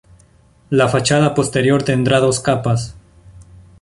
La 0.71 0.87
fachada 0.89 1.35
posterior 1.35 1.83
tendrá 1.83 2.19
dos 2.19 2.39
capas. 2.39 2.95